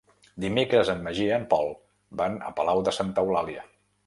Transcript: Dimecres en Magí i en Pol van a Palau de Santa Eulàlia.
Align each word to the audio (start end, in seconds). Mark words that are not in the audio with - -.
Dimecres 0.45 0.89
en 0.93 1.03
Magí 1.07 1.27
i 1.31 1.35
en 1.35 1.45
Pol 1.53 1.69
van 2.23 2.41
a 2.49 2.53
Palau 2.63 2.83
de 2.89 2.97
Santa 3.01 3.29
Eulàlia. 3.29 3.69